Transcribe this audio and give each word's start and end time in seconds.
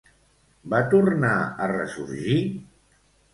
Va 0.73 0.79
tornar 0.93 1.33
a 1.35 1.67
ressorgir? 1.73 2.39